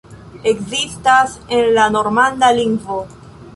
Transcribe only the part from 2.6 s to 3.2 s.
lingvo.